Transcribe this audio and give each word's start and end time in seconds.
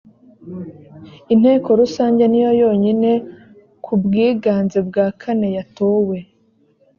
inteko 1.33 1.67
rusange 1.81 2.23
niyo 2.27 2.51
yonyine 2.61 3.11
ku 3.83 3.93
bwiganze 4.03 4.77
bwa 4.87 5.05
kane 5.21 5.47
yatowe 5.57 6.17